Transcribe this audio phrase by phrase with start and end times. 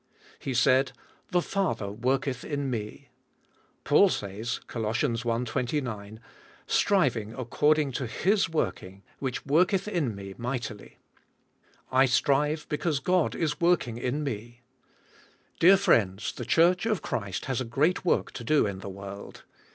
[0.39, 0.93] He said,
[1.29, 3.13] "The Father worketh BK FlIylyKD WITH THK SPIRIT.
[3.13, 3.13] 127
[3.53, 4.83] in me." Paul says, Col.
[6.15, 6.19] 1:29,
[6.65, 10.93] "Striving according^ to His working", which worketh in me, mig htily."
[11.91, 14.61] I strive because God is working in me.
[15.59, 18.89] Dear friends, the church of Christ has a g reat work to do in the
[18.89, 19.43] world.